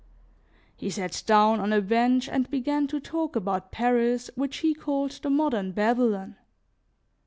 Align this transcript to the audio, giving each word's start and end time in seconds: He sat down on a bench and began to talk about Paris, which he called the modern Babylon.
He 0.75 0.89
sat 0.89 1.21
down 1.27 1.59
on 1.59 1.71
a 1.71 1.79
bench 1.79 2.27
and 2.27 2.49
began 2.49 2.87
to 2.87 2.99
talk 2.99 3.35
about 3.35 3.71
Paris, 3.71 4.31
which 4.33 4.57
he 4.65 4.73
called 4.73 5.11
the 5.21 5.29
modern 5.29 5.73
Babylon. 5.73 6.37